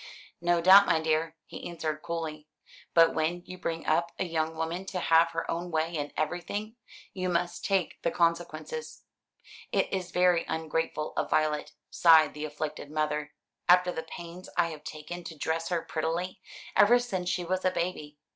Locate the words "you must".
7.13-7.63